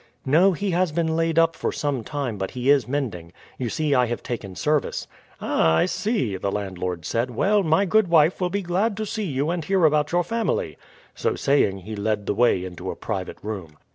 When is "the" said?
6.37-6.51, 12.25-12.33